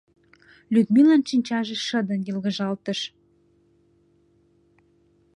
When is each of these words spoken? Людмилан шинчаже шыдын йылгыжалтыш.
Людмилан 0.73 1.21
шинчаже 1.29 1.75
шыдын 1.87 2.19
йылгыжалтыш. 2.27 2.99